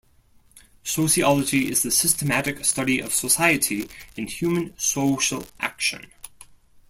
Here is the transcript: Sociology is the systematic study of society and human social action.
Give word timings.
Sociology 0.83 1.69
is 1.69 1.83
the 1.83 1.91
systematic 1.91 2.65
study 2.65 2.99
of 3.01 3.13
society 3.13 3.87
and 4.17 4.27
human 4.27 4.73
social 4.75 5.45
action. 5.59 6.07